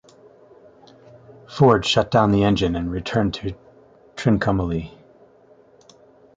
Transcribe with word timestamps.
Ford 1.47 1.85
shut 1.85 2.09
down 2.09 2.31
the 2.31 2.43
engine 2.43 2.75
and 2.75 2.91
returned 2.91 3.35
to 3.35 3.53
Trincomalee. 4.15 4.91